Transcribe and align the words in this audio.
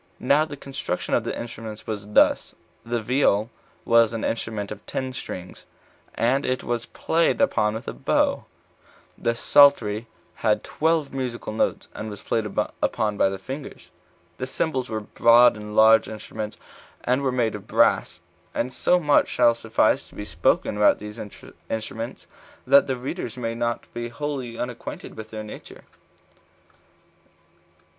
Now 0.19 0.45
the 0.45 0.57
construction 0.57 1.13
of 1.13 1.25
the 1.25 1.39
instruments 1.39 1.85
was 1.85 2.13
thus: 2.13 2.55
The 2.83 2.99
viol 3.03 3.51
was 3.85 4.13
an 4.13 4.23
instrument 4.23 4.71
of 4.71 4.83
ten 4.87 5.13
strings, 5.13 5.67
it 6.17 6.63
was 6.63 6.87
played 6.87 7.39
upon 7.39 7.75
with 7.75 7.87
a 7.87 7.93
bow; 7.93 8.45
the 9.15 9.35
psaltery 9.35 10.07
had 10.37 10.63
twelve 10.63 11.13
musical 11.13 11.53
notes, 11.53 11.87
and 11.93 12.09
was 12.09 12.23
played 12.23 12.47
upon 12.47 13.15
by 13.15 13.29
the 13.29 13.37
fingers; 13.37 13.91
the 14.39 14.47
cymbals 14.47 14.89
were 14.89 15.01
broad 15.01 15.55
and 15.55 15.75
large 15.75 16.09
instruments, 16.09 16.57
and 17.03 17.21
were 17.21 17.31
made 17.31 17.53
of 17.53 17.67
brass. 17.67 18.21
And 18.55 18.73
so 18.73 18.99
much 18.99 19.27
shall 19.29 19.53
suffice 19.53 20.09
to 20.09 20.15
be 20.15 20.25
spoken 20.25 20.77
by 20.79 20.81
us 20.81 20.81
about 20.93 20.97
these 20.97 21.19
instruments, 21.69 22.25
that 22.65 22.87
the 22.87 22.97
readers 22.97 23.37
may 23.37 23.53
not 23.53 23.83
be 23.93 24.09
wholly 24.09 24.57
unacquainted 24.57 25.15
with 25.15 25.29
their 25.29 25.43
nature. 25.43 25.83